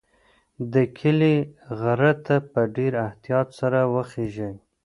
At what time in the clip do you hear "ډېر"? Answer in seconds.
2.75-2.93